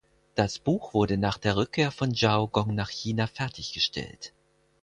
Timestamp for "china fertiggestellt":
2.89-4.33